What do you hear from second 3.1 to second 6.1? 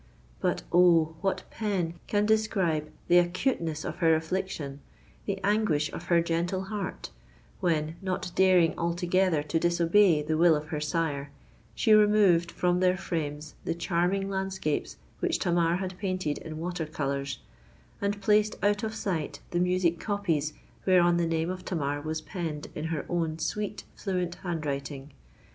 acuteness of her affliction—the anguish of